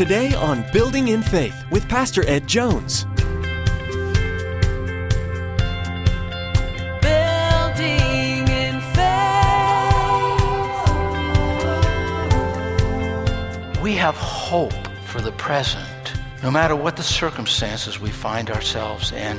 [0.00, 3.04] Today on Building in Faith with Pastor Ed Jones.
[7.02, 9.02] Building in faith.
[13.82, 14.72] We have hope
[15.04, 19.38] for the present, no matter what the circumstances we find ourselves in.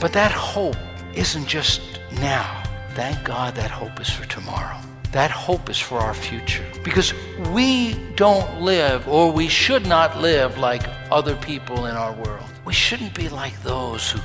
[0.00, 0.74] But that hope
[1.14, 2.64] isn't just now.
[2.94, 4.80] Thank God that hope is for tomorrow.
[5.12, 6.64] That hope is for our future.
[6.84, 7.14] Because
[7.52, 12.44] we don't live, or we should not live, like other people in our world.
[12.64, 14.20] We shouldn't be like those who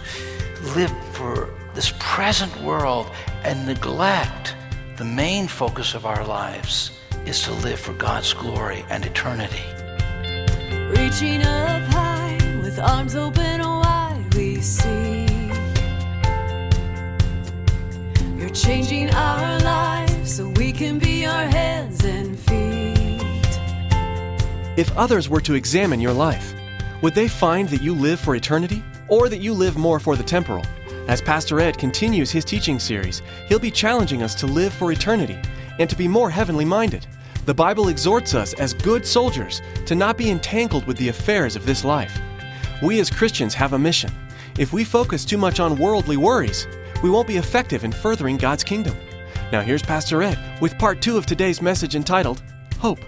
[0.75, 3.09] live for this present world
[3.43, 4.55] and neglect
[4.97, 6.91] the main focus of our lives
[7.25, 9.63] is to live for God's glory and eternity.
[10.89, 15.25] Reaching up high with arms open wide, we see.
[18.37, 19.62] You're changing our
[24.75, 26.55] If others were to examine your life,
[27.03, 30.23] would they find that you live for eternity or that you live more for the
[30.23, 30.65] temporal?
[31.07, 35.37] As Pastor Ed continues his teaching series, he'll be challenging us to live for eternity
[35.77, 37.05] and to be more heavenly minded.
[37.45, 41.67] The Bible exhorts us as good soldiers to not be entangled with the affairs of
[41.67, 42.19] this life.
[42.81, 44.11] We as Christians have a mission.
[44.57, 46.67] If we focus too much on worldly worries,
[47.03, 48.97] we won't be effective in furthering God's kingdom.
[49.51, 52.41] Now, here's Pastor Ed with part two of today's message entitled
[52.79, 52.99] Hope.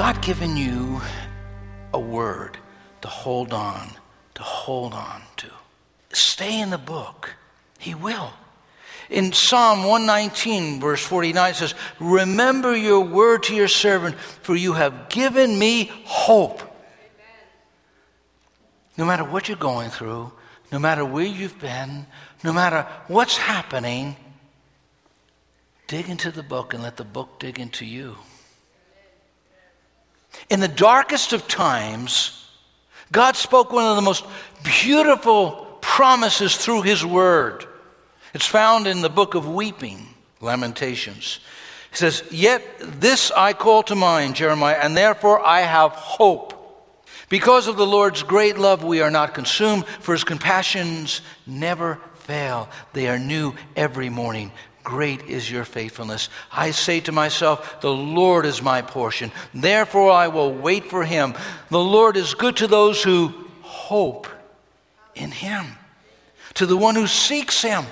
[0.00, 0.98] God given you
[1.92, 2.56] a word
[3.02, 3.90] to hold on,
[4.32, 5.50] to hold on to?
[6.14, 7.34] Stay in the book.
[7.78, 8.32] He will.
[9.10, 14.72] In Psalm 119, verse 49, it says, Remember your word to your servant, for you
[14.72, 16.62] have given me hope.
[18.96, 20.32] No matter what you're going through,
[20.72, 22.06] no matter where you've been,
[22.42, 24.16] no matter what's happening,
[25.88, 28.16] dig into the book and let the book dig into you.
[30.48, 32.48] In the darkest of times,
[33.12, 34.24] God spoke one of the most
[34.62, 37.66] beautiful promises through His Word.
[38.34, 40.06] It's found in the book of Weeping,
[40.40, 41.40] Lamentations.
[41.90, 46.56] He says, Yet this I call to mind, Jeremiah, and therefore I have hope.
[47.28, 52.68] Because of the Lord's great love, we are not consumed, for His compassions never fail.
[52.92, 54.52] They are new every morning.
[54.82, 56.28] Great is your faithfulness.
[56.50, 59.30] I say to myself, The Lord is my portion.
[59.52, 61.34] Therefore I will wait for him.
[61.68, 63.32] The Lord is good to those who
[63.62, 64.26] hope
[65.14, 65.66] in him,
[66.54, 67.84] to the one who seeks him.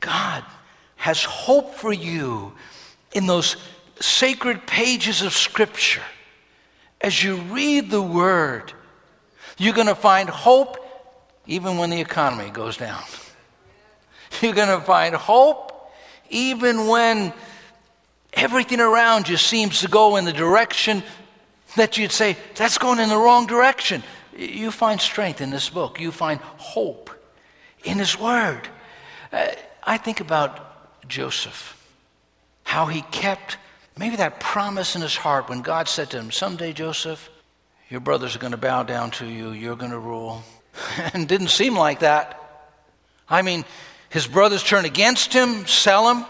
[0.00, 0.44] God
[0.96, 2.52] has hope for you
[3.12, 3.56] in those
[4.00, 6.02] sacred pages of Scripture.
[7.00, 8.72] As you read the Word,
[9.56, 10.76] you're going to find hope
[11.46, 13.02] even when the economy goes down.
[14.42, 15.92] You're going to find hope
[16.30, 17.32] even when
[18.32, 21.02] everything around you seems to go in the direction
[21.76, 24.02] that you'd say, that's going in the wrong direction.
[24.36, 27.10] You find strength in this book, you find hope
[27.84, 28.68] in His Word.
[29.32, 29.48] Uh,
[29.82, 31.76] I think about Joseph,
[32.64, 33.58] how he kept
[33.96, 37.28] maybe that promise in his heart when God said to him, Someday, Joseph,
[37.88, 40.42] your brothers are going to bow down to you, you're going to rule.
[41.14, 42.36] and didn't seem like that.
[43.28, 43.64] I mean,
[44.10, 46.26] his brothers turn against him, sell him.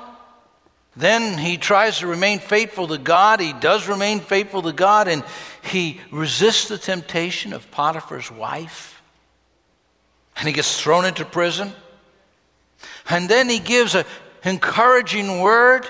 [0.97, 3.41] Then he tries to remain faithful to God.
[3.41, 5.25] He does remain faithful to God, and
[5.63, 9.03] he resists the temptation of Potiphar's wife.
[10.37, 11.73] And he gets thrown into prison.
[13.09, 14.05] And then he gives an
[14.45, 15.87] encouraging word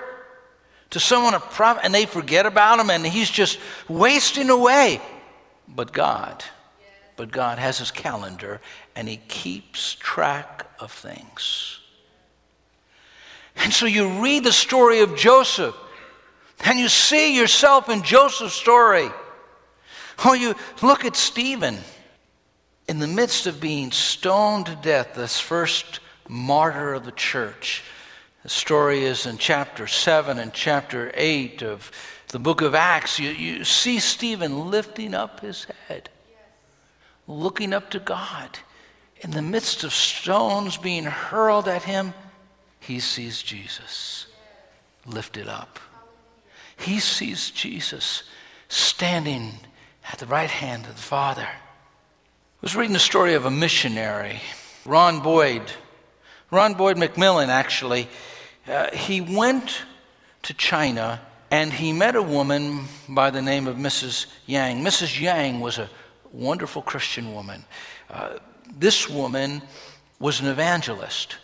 [0.90, 1.40] to someone,
[1.82, 3.58] and they forget about him, and he's just
[3.88, 5.00] wasting away.
[5.66, 6.44] But God,
[7.16, 8.60] but God has his calendar,
[8.94, 11.79] and he keeps track of things.
[13.60, 15.76] And so you read the story of Joseph,
[16.64, 19.10] and you see yourself in Joseph's story.
[20.24, 21.78] Or you look at Stephen
[22.88, 27.82] in the midst of being stoned to death, this first martyr of the church.
[28.42, 31.90] The story is in chapter 7 and chapter 8 of
[32.28, 33.18] the book of Acts.
[33.18, 36.08] You, you see Stephen lifting up his head,
[37.26, 38.58] looking up to God.
[39.20, 42.14] In the midst of stones being hurled at him,
[42.80, 44.26] he sees Jesus
[45.06, 45.78] lifted up.
[46.76, 48.24] He sees Jesus
[48.68, 49.52] standing
[50.10, 51.46] at the right hand of the Father.
[51.46, 54.40] I was reading the story of a missionary,
[54.84, 55.62] Ron Boyd.
[56.50, 58.08] Ron Boyd MacMillan, actually,
[58.66, 59.82] uh, he went
[60.42, 64.26] to China and he met a woman by the name of Mrs.
[64.46, 64.82] Yang.
[64.84, 65.20] Mrs.
[65.20, 65.90] Yang was a
[66.32, 67.64] wonderful Christian woman.
[68.08, 68.38] Uh,
[68.78, 69.62] this woman
[70.18, 71.36] was an evangelist,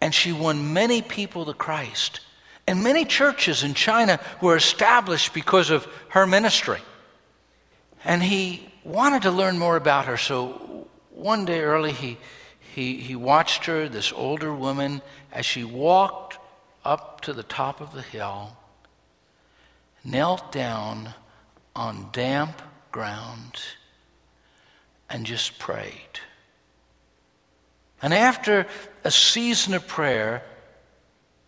[0.00, 2.20] and she won many people to Christ.
[2.66, 6.80] And many churches in China were established because of her ministry.
[8.04, 12.16] And he wanted to learn more about her, so one day early he,
[12.74, 15.02] he, he watched her, this older woman,
[15.32, 16.38] as she walked
[16.84, 18.56] up to the top of the hill,
[20.04, 21.14] knelt down
[21.74, 22.62] on damp
[22.92, 23.60] ground,
[25.10, 26.20] and just prayed.
[28.00, 28.66] And after
[29.04, 30.42] a season of prayer,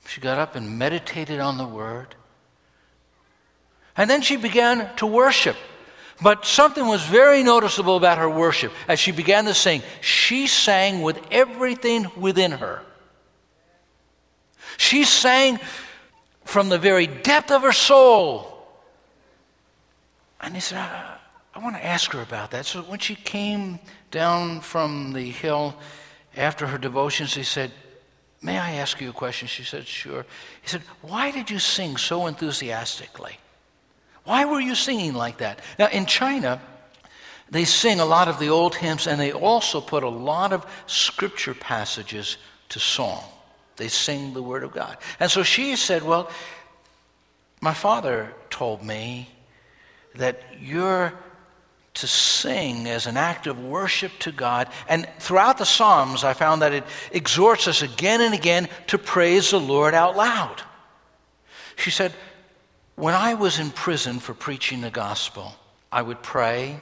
[0.06, 2.14] she got up and meditated on the word.
[3.96, 5.56] And then she began to worship.
[6.22, 8.72] But something was very noticeable about her worship.
[8.88, 12.82] As she began to sing, she sang with everything within her.
[14.76, 15.58] She sang
[16.44, 18.66] from the very depth of her soul.
[20.40, 21.16] And he said, I,
[21.54, 22.66] I want to ask her about that.
[22.66, 23.78] So when she came
[24.10, 25.74] down from the hill
[26.36, 27.72] after her devotions, he said,
[28.42, 29.48] May I ask you a question?
[29.48, 30.24] She said, Sure.
[30.62, 33.38] He said, Why did you sing so enthusiastically?
[34.24, 35.60] Why were you singing like that?
[35.78, 36.60] Now, in China,
[37.50, 40.64] they sing a lot of the old hymns and they also put a lot of
[40.86, 42.36] scripture passages
[42.68, 43.24] to song.
[43.76, 44.98] They sing the Word of God.
[45.18, 46.30] And so she said, Well,
[47.60, 49.28] my father told me
[50.14, 51.12] that you're
[51.94, 54.68] to sing as an act of worship to God.
[54.88, 59.50] And throughout the Psalms, I found that it exhorts us again and again to praise
[59.50, 60.62] the Lord out loud.
[61.76, 62.12] She said,
[62.94, 65.54] When I was in prison for preaching the gospel,
[65.90, 66.80] I would pray,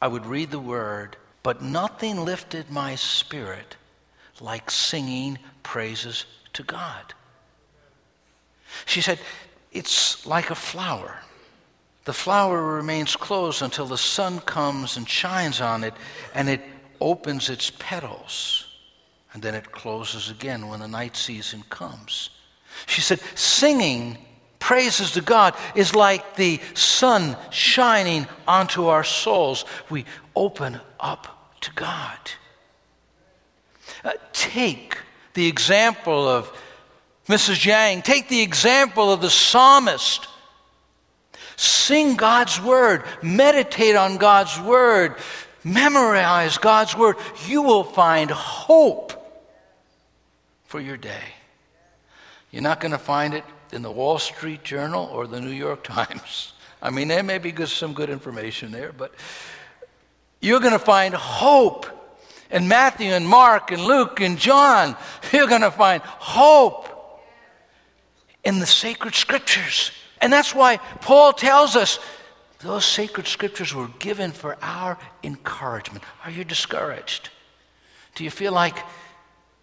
[0.00, 3.76] I would read the word, but nothing lifted my spirit
[4.40, 6.24] like singing praises
[6.54, 7.14] to God.
[8.86, 9.18] She said,
[9.72, 11.18] It's like a flower
[12.08, 15.92] the flower remains closed until the sun comes and shines on it
[16.34, 16.62] and it
[17.02, 18.64] opens its petals.
[19.34, 22.30] And then it closes again when the night season comes.
[22.86, 24.16] She said, singing
[24.58, 29.66] praises to God is like the sun shining onto our souls.
[29.90, 32.18] We open up to God.
[34.02, 34.96] Uh, take
[35.34, 36.50] the example of
[37.28, 37.66] Mrs.
[37.66, 40.26] Yang, take the example of the psalmist
[41.58, 45.16] Sing God's word, meditate on God's word,
[45.64, 47.16] memorize God's word.
[47.48, 49.12] You will find hope
[50.66, 51.34] for your day.
[52.52, 55.82] You're not going to find it in the Wall Street Journal or the New York
[55.82, 56.52] Times.
[56.80, 59.12] I mean, there may be good, some good information there, but
[60.40, 61.86] you're going to find hope
[62.52, 64.96] in Matthew and Mark and Luke and John.
[65.32, 66.88] You're going to find hope
[68.44, 69.90] in the sacred scriptures.
[70.20, 71.98] And that's why Paul tells us
[72.60, 76.04] those sacred scriptures were given for our encouragement.
[76.24, 77.30] Are you discouraged?
[78.14, 78.76] Do you feel like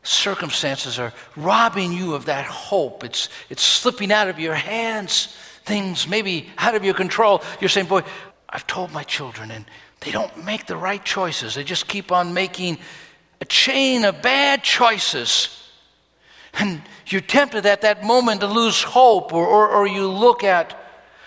[0.03, 3.03] circumstances are robbing you of that hope?
[3.03, 5.35] It's, it's slipping out of your hands,
[5.65, 7.43] things maybe out of your control.
[7.59, 8.03] You're saying, Boy,
[8.47, 9.65] I've told my children, and
[9.99, 11.55] they don't make the right choices.
[11.55, 12.77] They just keep on making
[13.41, 15.64] a chain of bad choices.
[16.59, 20.75] And you're tempted at that moment to lose hope, or, or, or you look at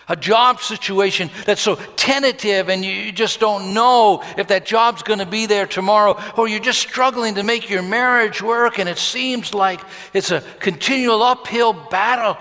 [0.08, 5.18] a job situation that's so tentative and you just don't know if that job's going
[5.18, 8.98] to be there tomorrow, or you're just struggling to make your marriage work and it
[8.98, 9.80] seems like
[10.14, 12.38] it's a continual uphill battle.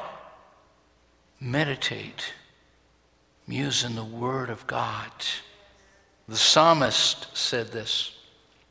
[1.39, 2.33] Meditate,
[3.45, 5.11] muse in the Word of God.
[6.27, 8.15] The psalmist said this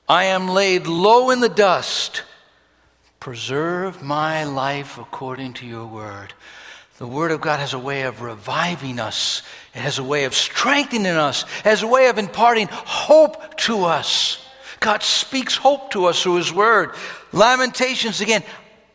[0.08, 2.23] I am laid low in the dust.
[3.26, 6.33] Preserve my life according to your word.
[6.99, 9.42] The Word of God has a way of reviving us.
[9.75, 11.42] It has a way of strengthening us.
[11.42, 14.47] It has a way of imparting hope to us.
[14.78, 16.92] God speaks hope to us through His Word.
[17.33, 18.45] Lamentations, again,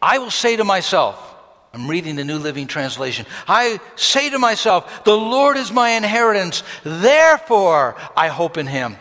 [0.02, 1.36] I will say to myself,
[1.74, 3.26] I'm reading the New Living Translation.
[3.50, 8.96] I say to myself, The Lord is my inheritance, therefore I hope in Him.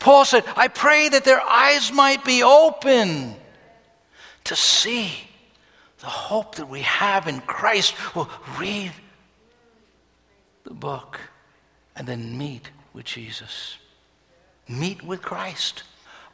[0.00, 3.36] Paul said, I pray that their eyes might be open
[4.46, 5.12] to see
[6.00, 7.94] the hope that we have in Christ.
[8.14, 8.92] Well, read
[10.64, 11.20] the book
[11.94, 13.76] and then meet with Jesus.
[14.68, 15.84] Meet with Christ.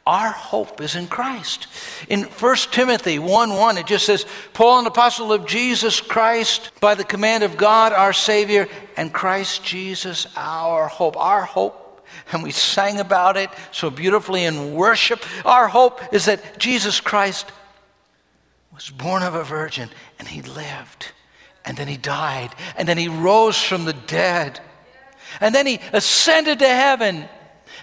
[0.05, 1.67] Our hope is in Christ.
[2.09, 6.93] In 1 Timothy 1 1, it just says, Paul, an apostle of Jesus Christ, by
[6.93, 8.67] the command of God our Savior,
[8.97, 11.15] and Christ Jesus our hope.
[11.15, 15.23] Our hope, and we sang about it so beautifully in worship.
[15.45, 17.49] Our hope is that Jesus Christ
[18.73, 19.89] was born of a virgin
[20.19, 21.11] and he lived
[21.65, 22.49] And then he died.
[22.75, 24.59] And then he rose from the dead.
[25.39, 27.29] And then he ascended to heaven.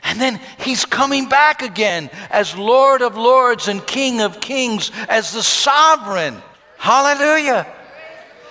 [0.02, 5.32] And then he's coming back again as Lord of Lords and King of Kings, as
[5.32, 6.42] the sovereign.
[6.76, 7.66] Hallelujah.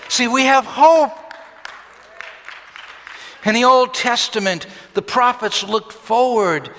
[0.09, 1.11] See, we have hope.
[3.45, 4.65] In the Old Testament,
[4.95, 6.71] the prophets looked forward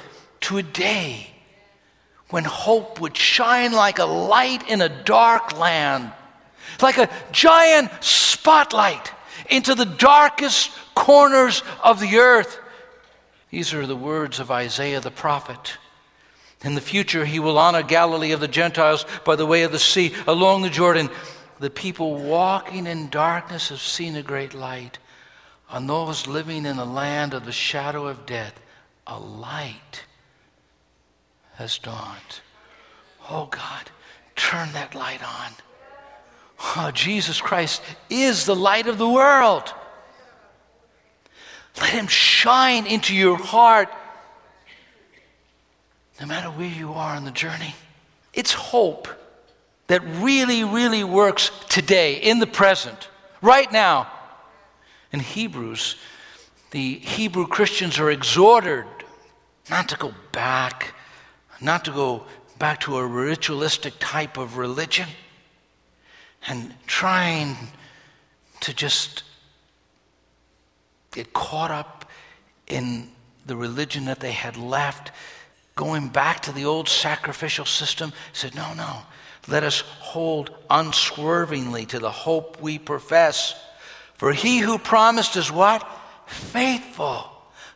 [0.42, 1.29] to a day
[2.30, 6.12] when hope would shine like a light in a dark land,
[6.80, 9.12] like a giant spotlight
[9.48, 12.58] into the darkest corners of the earth.
[13.50, 15.76] These are the words of Isaiah the prophet.
[16.62, 19.78] In the future, he will honor Galilee of the Gentiles by the way of the
[19.78, 21.10] sea, along the Jordan.
[21.58, 24.98] The people walking in darkness have seen a great light.
[25.70, 28.60] On those living in the land of the shadow of death,
[29.06, 30.04] a light
[31.60, 32.40] has dawned.
[33.28, 33.90] Oh God,
[34.34, 35.52] turn that light on.
[36.58, 39.72] Oh, Jesus Christ is the light of the world.
[41.78, 43.90] Let him shine into your heart
[46.18, 47.74] no matter where you are on the journey.
[48.32, 49.08] It's hope
[49.86, 53.08] that really, really works today, in the present,
[53.42, 54.10] right now.
[55.12, 55.96] In Hebrews,
[56.70, 58.86] the Hebrew Christians are exhorted
[59.68, 60.94] not to go back,
[61.60, 62.24] not to go
[62.58, 65.08] back to a ritualistic type of religion
[66.46, 67.56] and trying
[68.60, 69.24] to just
[71.12, 72.08] get caught up
[72.66, 73.08] in
[73.46, 75.10] the religion that they had left,
[75.74, 79.02] going back to the old sacrificial system, said, No, no,
[79.48, 83.54] let us hold unswervingly to the hope we profess.
[84.14, 85.86] For he who promised is what?
[86.26, 87.24] Faithful.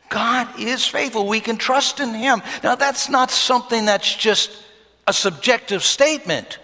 [0.09, 1.27] God is faithful.
[1.27, 2.43] We can trust in him.
[2.63, 4.51] Now, that's not something that's just
[5.07, 6.59] a subjective statement.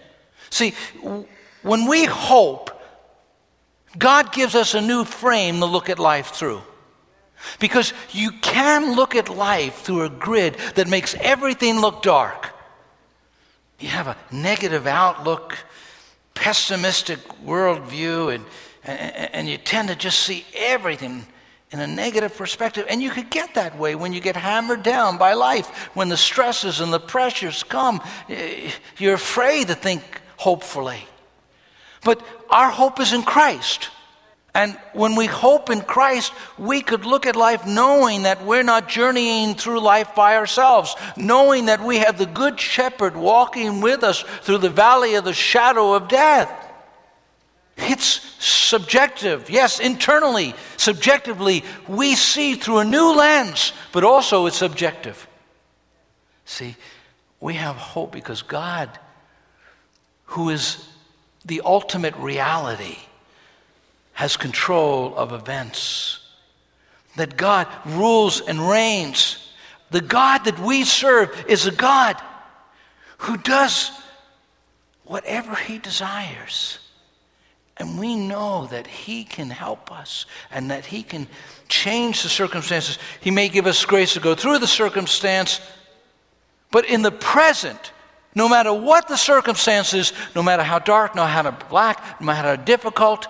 [0.50, 0.74] See,
[1.62, 2.70] when we hope,
[3.98, 6.62] God gives us a new frame to look at life through.
[7.58, 12.54] Because you can look at life through a grid that makes everything look dark.
[13.78, 15.56] You have a negative outlook,
[16.34, 18.44] pessimistic worldview, and,
[18.84, 21.26] and, and you tend to just see everything
[21.72, 22.86] in a negative perspective.
[22.88, 25.68] And you could get that way when you get hammered down by life.
[25.94, 30.02] When the stresses and the pressures come, eh, you're afraid to think
[30.36, 31.06] hopefully.
[32.02, 33.90] But our hope is in Christ.
[34.52, 38.88] And when we hope in Christ, we could look at life knowing that we're not
[38.88, 44.22] journeying through life by ourselves, knowing that we have the Good Shepherd walking with us
[44.42, 46.69] through the valley of the shadow of death.
[47.82, 49.50] It's subjective.
[49.50, 55.26] Yes, internally, subjectively, we see through a new lens, but also it's subjective.
[56.44, 56.76] See,
[57.40, 58.90] we have hope because God,
[60.24, 60.86] who is
[61.44, 62.98] the ultimate reality,
[64.12, 66.20] has control of events.
[67.16, 69.52] That God rules and reigns.
[69.90, 72.20] The God that we serve is a God
[73.18, 73.90] who does
[75.04, 76.78] whatever he desires.
[77.80, 81.26] And we know that He can help us and that He can
[81.66, 82.98] change the circumstances.
[83.22, 85.62] He may give us grace to go through the circumstance,
[86.70, 87.92] but in the present,
[88.34, 92.48] no matter what the circumstances, no matter how dark, no matter how black, no matter
[92.48, 93.26] how difficult,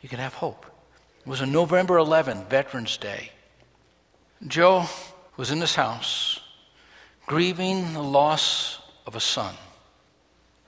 [0.00, 0.64] you can have hope.
[1.20, 3.30] It was on November 11, Veterans Day.
[4.46, 4.86] Joe
[5.36, 6.40] was in his house
[7.26, 9.54] grieving the loss of a son,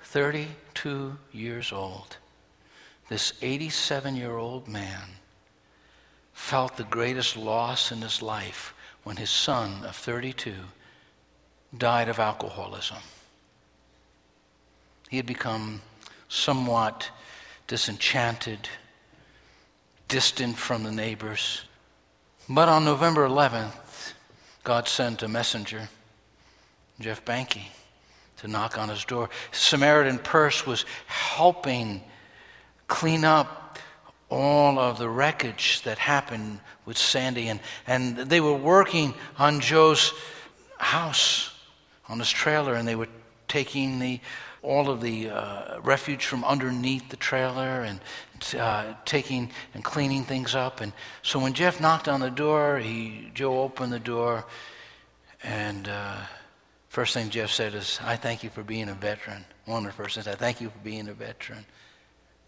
[0.03, 2.19] 32 years old.
[3.09, 5.03] This 87 year old man
[6.33, 10.55] felt the greatest loss in his life when his son of 32
[11.77, 12.99] died of alcoholism.
[15.09, 15.83] He had become
[16.29, 17.11] somewhat
[17.69, 18.69] disenchanted,
[20.09, 21.63] distant from the neighbors.
[22.49, 24.13] But on November 11th,
[24.65, 25.89] God sent a messenger,
[26.99, 27.69] Jeff Banke,
[28.39, 29.31] to knock on his door.
[29.53, 32.03] Samaritan's Purse was helping
[32.89, 33.79] clean up
[34.29, 37.49] all of the wreckage that happened with Sandy.
[37.49, 40.13] And, and they were working on Joe's
[40.79, 41.55] house,
[42.09, 43.09] on his trailer, and they were
[43.49, 44.21] taking the
[44.63, 48.01] all of the uh, refuge from underneath the trailer and
[48.59, 50.81] uh, taking and cleaning things up.
[50.81, 54.45] And so when Jeff knocked on the door, he Joe opened the door,
[55.45, 56.17] and uh,
[56.89, 60.03] first thing Jeff said is, "I thank you for being a veteran." One of the
[60.03, 61.65] first things, "I thank you for being a veteran."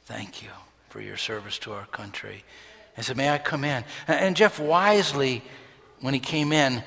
[0.09, 0.49] Thank you
[0.89, 2.43] for your service to our country.
[2.97, 3.85] I said, May I come in?
[4.07, 5.43] And Jeff wisely,
[6.01, 6.83] when he came in,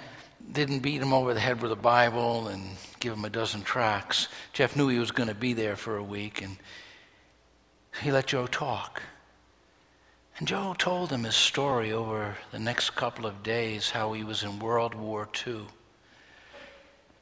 [0.51, 2.63] didn't beat him over the head with a Bible and
[2.99, 4.27] give him a dozen tracts.
[4.53, 6.57] Jeff knew he was going to be there for a week, and
[8.01, 9.03] he let Joe talk.
[10.39, 14.41] And Joe told him his story over the next couple of days how he was
[14.41, 15.65] in World War II,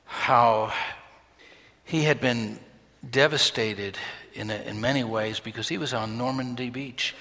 [0.06, 0.72] how
[1.84, 2.58] he had been
[3.08, 3.98] devastated
[4.34, 7.16] in, a, in many ways because he was on Normandy Beach,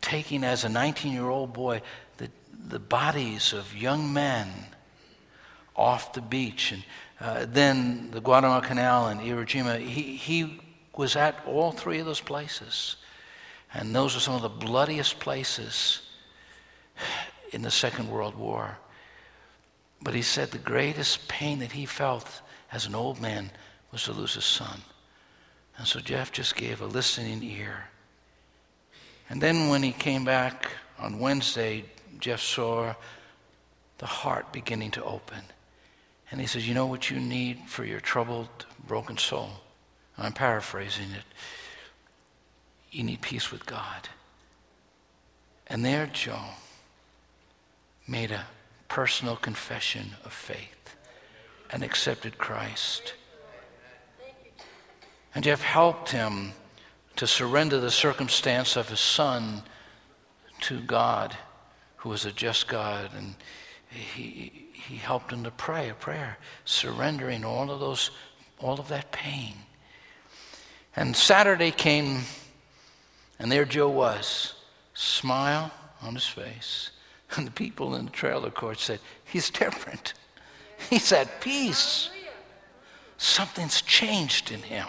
[0.00, 1.82] taking as a 19 year old boy
[2.18, 2.30] the,
[2.68, 4.48] the bodies of young men
[5.76, 6.72] off the beach.
[6.72, 6.84] And
[7.20, 10.60] uh, then the Guadalcanal Canal and Iwo Jima, he, he
[10.96, 12.96] was at all three of those places.
[13.74, 16.02] And those are some of the bloodiest places
[17.52, 18.76] in the Second World War.
[20.02, 23.50] But he said the greatest pain that he felt as an old man
[23.92, 24.82] was to lose his son.
[25.82, 27.88] And so Jeff just gave a listening ear.
[29.28, 31.86] And then when he came back on Wednesday,
[32.20, 32.94] Jeff saw
[33.98, 35.42] the heart beginning to open.
[36.30, 39.50] And he says, You know what you need for your troubled, broken soul?
[40.16, 41.24] I'm paraphrasing it
[42.92, 44.08] you need peace with God.
[45.66, 46.44] And there, Joe
[48.06, 48.44] made a
[48.86, 50.94] personal confession of faith
[51.70, 53.14] and accepted Christ.
[55.34, 56.52] And Jeff helped him
[57.16, 59.62] to surrender the circumstance of his son
[60.62, 61.36] to God,
[61.96, 63.10] who is a just God.
[63.16, 63.34] And
[63.88, 68.10] he, he helped him to pray a prayer, surrendering all of those,
[68.58, 69.54] all of that pain.
[70.94, 72.22] And Saturday came
[73.42, 74.54] and there Joe was,
[74.94, 76.90] smile on his face.
[77.34, 80.12] And the people in the trailer court said, He's different.
[80.90, 82.10] He's at peace.
[83.16, 84.86] Something's changed in him.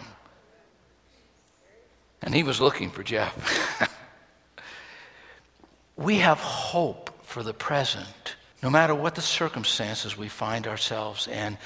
[2.23, 3.89] And he was looking for Jeff.
[5.97, 11.57] we have hope for the present, no matter what the circumstances we find ourselves in.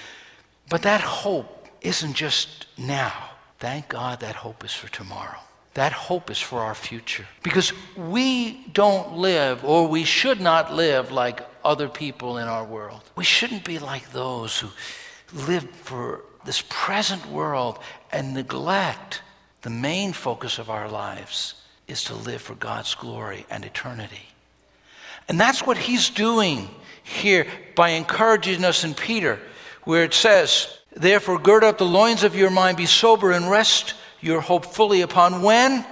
[0.69, 3.31] But that hope isn't just now.
[3.59, 5.39] Thank God that hope is for tomorrow.
[5.75, 7.27] That hope is for our future.
[7.43, 13.03] Because we don't live, or we should not live, like other people in our world.
[13.15, 14.69] We shouldn't be like those who
[15.47, 17.77] live for this present world
[18.11, 19.21] and neglect
[19.67, 21.55] the main focus of our lives
[21.89, 24.29] is to live for God's glory and eternity.
[25.27, 26.69] And that's what he's doing
[27.03, 29.41] here by encouraging us in Peter,
[29.83, 33.95] where it says, Therefore, gird up the loins of your mind, be sober, and rest
[34.21, 35.85] your hope fully upon when?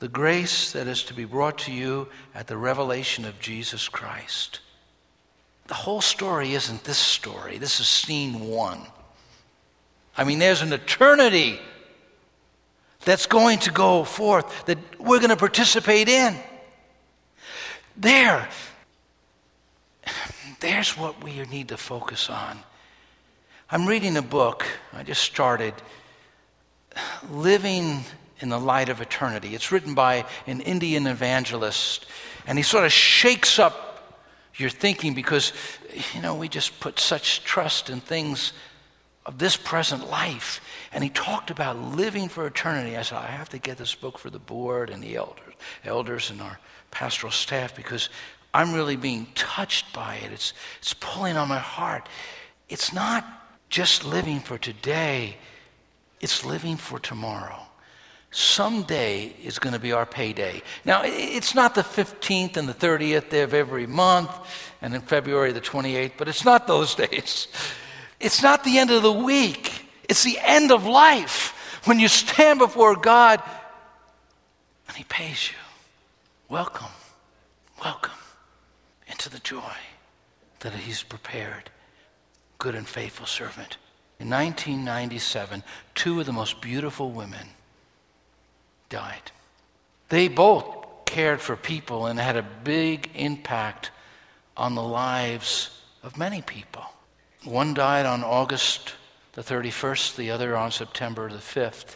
[0.00, 4.58] The grace that is to be brought to you at the revelation of Jesus Christ.
[5.68, 7.58] The whole story isn't this story.
[7.58, 8.80] This is scene one.
[10.16, 11.60] I mean, there's an eternity
[13.06, 16.36] that's going to go forth that we're going to participate in.
[17.96, 18.46] There,
[20.60, 22.58] there's what we need to focus on.
[23.70, 25.72] I'm reading a book, I just started
[27.30, 28.04] living
[28.40, 29.54] in the light of eternity.
[29.54, 32.06] It's written by an Indian evangelist,
[32.46, 34.18] and he sort of shakes up
[34.56, 35.52] your thinking because,
[36.12, 38.52] you know, we just put such trust in things
[39.26, 40.60] of this present life.
[40.92, 42.96] And he talked about living for eternity.
[42.96, 46.30] I said, I have to get this book for the board and the elders, elders
[46.30, 46.58] and our
[46.90, 48.08] pastoral staff because
[48.54, 50.32] I'm really being touched by it.
[50.32, 52.08] It's, it's pulling on my heart.
[52.68, 53.26] It's not
[53.68, 55.36] just living for today,
[56.20, 57.60] it's living for tomorrow.
[58.30, 60.62] Someday is going to be our payday.
[60.84, 64.30] Now, it's not the 15th and the 30th of every month
[64.82, 67.48] and in February the 28th, but it's not those days.
[68.20, 72.58] It's not the end of the week, it's the end of life when you stand
[72.58, 73.42] before God
[74.88, 75.56] and He pays you.
[76.48, 76.92] Welcome,
[77.82, 78.12] welcome
[79.06, 79.76] into the joy
[80.60, 81.70] that He's prepared.
[82.58, 83.76] Good and faithful servant.
[84.18, 85.62] In 1997,
[85.94, 87.48] two of the most beautiful women
[88.88, 89.30] died.
[90.08, 93.90] They both cared for people and had a big impact
[94.56, 96.84] on the lives of many people.
[97.46, 98.94] One died on August
[99.34, 101.94] the 31st, the other on September the 5th.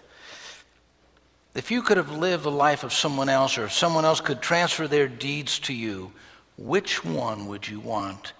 [1.56, 4.40] If you could have lived the life of someone else, or if someone else could
[4.40, 6.12] transfer their deeds to you,
[6.56, 8.32] which one would you want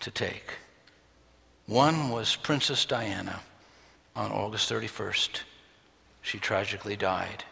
[0.00, 0.52] to take?
[1.66, 3.40] One was Princess Diana
[4.14, 5.40] on August 31st.
[6.22, 7.42] She tragically died.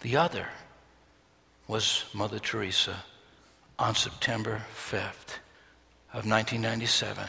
[0.00, 0.48] The other
[1.68, 3.04] was Mother Teresa
[3.78, 5.40] on September 5th
[6.12, 7.28] of 1997,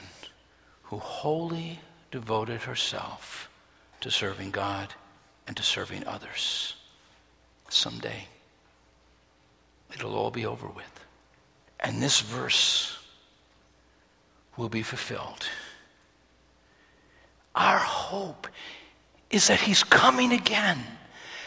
[0.84, 1.80] who wholly
[2.12, 3.50] devoted herself
[4.02, 4.94] to serving God
[5.48, 6.76] and to serving others.
[7.70, 8.28] Someday,
[9.94, 11.06] it'll all be over with.
[11.80, 12.98] And this verse
[14.58, 15.48] will be fulfilled.
[17.56, 18.48] Our hope
[19.30, 20.80] is that He's coming again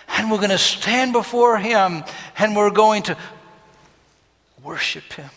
[0.09, 2.05] And we're going to stand before Him
[2.39, 3.17] and we're going to
[4.63, 5.31] worship Him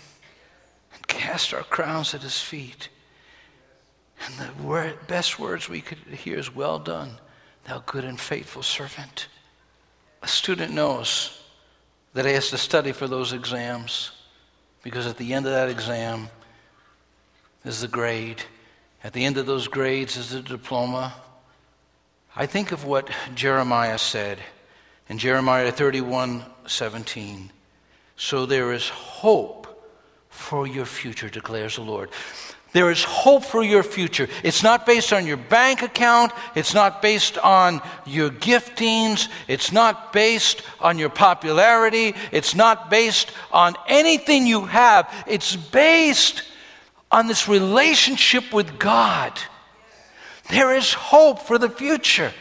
[1.10, 2.88] cast our crowns at His feet.
[4.26, 7.20] And the word, best words we could hear is, Well done,
[7.66, 9.28] thou good and faithful servant.
[10.22, 11.42] A student knows
[12.14, 14.12] that he has to study for those exams
[14.84, 16.30] because at the end of that exam
[17.64, 18.42] is the grade.
[19.04, 21.14] At the end of those grades is the diploma.
[22.36, 24.40] I think of what Jeremiah said
[25.08, 27.52] in Jeremiah 31 17.
[28.16, 29.59] So there is hope
[30.40, 32.10] for your future, declares the Lord.
[32.72, 34.28] There is hope for your future.
[34.44, 36.32] It's not based on your bank account.
[36.56, 39.28] It's not based on your giftings.
[39.48, 42.16] It's not based on your popularity.
[42.32, 45.12] It's not based on anything you have.
[45.28, 46.44] It's based
[47.12, 49.40] on this relationship with God.
[50.50, 52.32] There is hope for the future.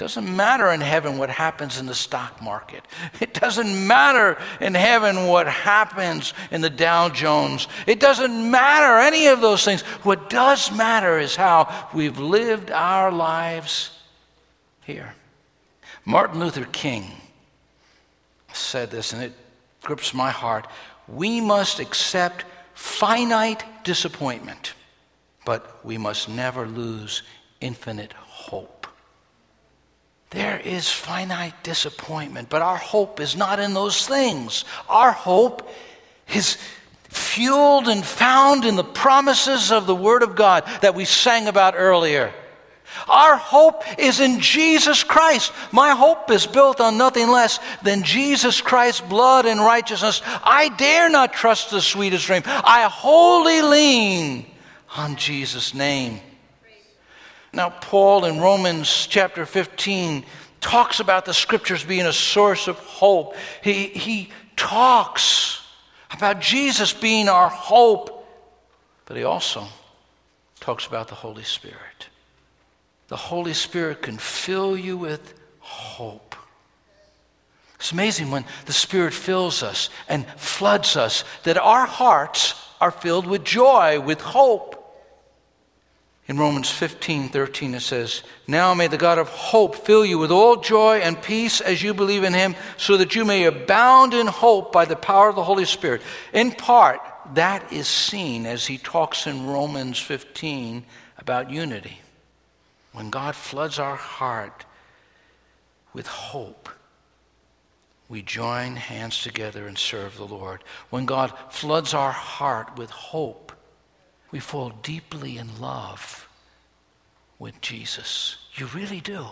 [0.00, 2.86] It doesn't matter in heaven what happens in the stock market.
[3.20, 7.68] It doesn't matter in heaven what happens in the Dow Jones.
[7.86, 9.82] It doesn't matter any of those things.
[10.02, 13.90] What does matter is how we've lived our lives
[14.86, 15.12] here.
[16.06, 17.04] Martin Luther King
[18.54, 19.34] said this, and it
[19.82, 20.66] grips my heart.
[21.08, 24.72] We must accept finite disappointment,
[25.44, 27.22] but we must never lose
[27.60, 28.79] infinite hope.
[30.30, 34.64] There is finite disappointment, but our hope is not in those things.
[34.88, 35.68] Our hope
[36.32, 36.56] is
[37.08, 41.74] fueled and found in the promises of the Word of God that we sang about
[41.76, 42.32] earlier.
[43.08, 45.52] Our hope is in Jesus Christ.
[45.72, 50.22] My hope is built on nothing less than Jesus Christ's blood and righteousness.
[50.24, 52.42] I dare not trust the sweetest dream.
[52.46, 54.46] I wholly lean
[54.96, 56.20] on Jesus' name.
[57.52, 60.24] Now, Paul in Romans chapter 15
[60.60, 63.34] talks about the scriptures being a source of hope.
[63.62, 65.66] He, he talks
[66.12, 68.26] about Jesus being our hope,
[69.06, 69.66] but he also
[70.60, 72.08] talks about the Holy Spirit.
[73.08, 76.36] The Holy Spirit can fill you with hope.
[77.76, 83.26] It's amazing when the Spirit fills us and floods us that our hearts are filled
[83.26, 84.76] with joy, with hope.
[86.30, 90.30] In Romans 15, 13, it says, Now may the God of hope fill you with
[90.30, 94.28] all joy and peace as you believe in him, so that you may abound in
[94.28, 96.02] hope by the power of the Holy Spirit.
[96.32, 97.00] In part,
[97.34, 100.84] that is seen as he talks in Romans 15
[101.18, 101.98] about unity.
[102.92, 104.64] When God floods our heart
[105.92, 106.68] with hope,
[108.08, 110.62] we join hands together and serve the Lord.
[110.90, 113.50] When God floods our heart with hope,
[114.30, 116.28] we fall deeply in love
[117.38, 118.36] with Jesus.
[118.54, 119.26] You really do.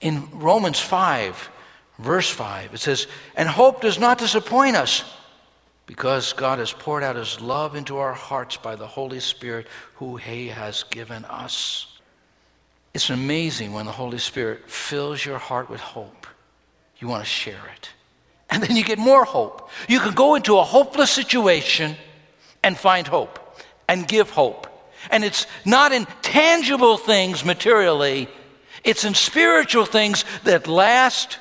[0.00, 1.50] In Romans 5,
[1.98, 3.06] verse 5, it says,
[3.36, 5.04] And hope does not disappoint us
[5.86, 10.16] because God has poured out his love into our hearts by the Holy Spirit who
[10.16, 11.86] he has given us.
[12.94, 16.26] It's amazing when the Holy Spirit fills your heart with hope.
[16.98, 17.90] You want to share it.
[18.48, 19.68] And then you get more hope.
[19.88, 21.96] You can go into a hopeless situation
[22.62, 23.43] and find hope
[23.88, 24.66] and give hope.
[25.10, 28.28] And it's not in tangible things materially,
[28.82, 31.38] it's in spiritual things that last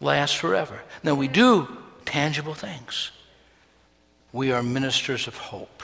[0.00, 0.80] last forever.
[1.02, 1.68] Now we do
[2.04, 3.10] tangible things.
[4.32, 5.82] We are ministers of hope.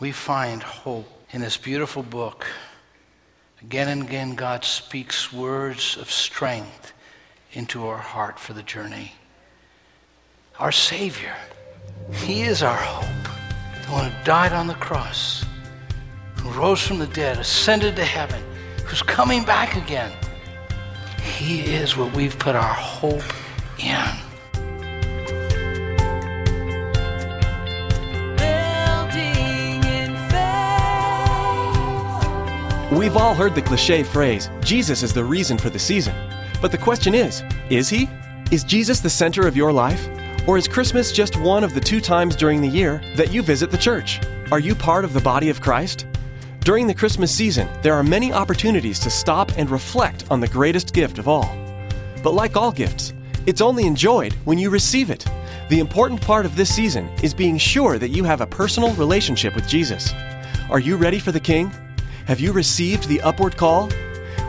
[0.00, 2.46] We find hope in this beautiful book.
[3.60, 6.92] Again and again, God speaks words of strength
[7.52, 9.14] into our heart for the journey.
[10.58, 11.34] Our Savior
[12.12, 13.23] he is our hope.
[13.84, 15.44] The one who died on the cross,
[16.36, 18.42] who rose from the dead, ascended to heaven,
[18.84, 20.12] who's coming back again.
[21.22, 23.22] He is what we've put our hope
[23.78, 24.24] in.
[32.96, 36.14] We've all heard the cliche phrase, Jesus is the reason for the season.
[36.62, 38.08] But the question is, is he?
[38.50, 40.08] Is Jesus the center of your life?
[40.46, 43.70] Or is Christmas just one of the two times during the year that you visit
[43.70, 44.20] the church?
[44.52, 46.06] Are you part of the body of Christ?
[46.60, 50.92] During the Christmas season, there are many opportunities to stop and reflect on the greatest
[50.92, 51.56] gift of all.
[52.22, 53.14] But like all gifts,
[53.46, 55.24] it's only enjoyed when you receive it.
[55.70, 59.54] The important part of this season is being sure that you have a personal relationship
[59.54, 60.12] with Jesus.
[60.68, 61.72] Are you ready for the King?
[62.26, 63.88] Have you received the upward call?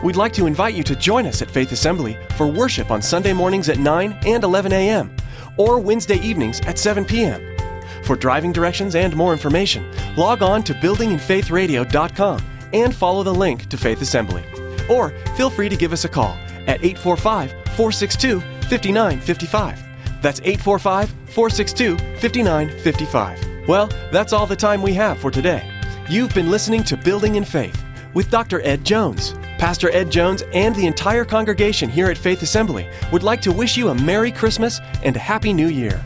[0.04, 3.32] We'd like to invite you to join us at Faith Assembly for worship on Sunday
[3.32, 5.15] mornings at 9 and 11 a.m
[5.56, 7.42] or Wednesday evenings at 7 p.m.
[8.04, 12.40] For driving directions and more information, log on to buildinginfaithradio.com
[12.72, 14.44] and follow the link to Faith Assembly.
[14.88, 19.82] Or feel free to give us a call at 845 462 5955.
[20.22, 23.68] That's 845 462 5955.
[23.68, 25.70] Well, that's all the time we have for today.
[26.08, 27.82] You've been listening to Building in Faith
[28.14, 28.60] with Dr.
[28.62, 29.34] Ed Jones.
[29.58, 33.76] Pastor Ed Jones and the entire congregation here at Faith Assembly would like to wish
[33.76, 36.04] you a Merry Christmas and a Happy New Year.